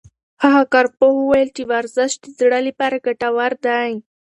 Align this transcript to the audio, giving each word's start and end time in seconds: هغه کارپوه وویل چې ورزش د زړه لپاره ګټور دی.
هغه 0.43 0.63
کارپوه 0.73 1.11
وویل 1.15 1.49
چې 1.57 1.63
ورزش 1.71 2.11
د 2.19 2.25
زړه 2.39 2.59
لپاره 2.67 3.03
ګټور 3.05 3.51
دی. 3.65 3.91